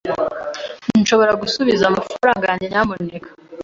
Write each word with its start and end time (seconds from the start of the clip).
Nshobora 0.99 1.31
gusubiza 1.41 1.83
amafaranga 1.87 2.43
yanjye, 2.49 2.65
nyamuneka? 2.71 3.29